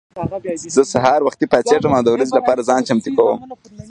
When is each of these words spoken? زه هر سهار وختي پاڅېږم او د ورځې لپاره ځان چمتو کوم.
زه 0.75 0.81
هر 0.83 0.87
سهار 0.93 1.21
وختي 1.27 1.45
پاڅېږم 1.51 1.91
او 1.97 2.03
د 2.05 2.09
ورځې 2.15 2.33
لپاره 2.39 2.65
ځان 2.69 2.81
چمتو 2.89 3.09
کوم. 3.17 3.37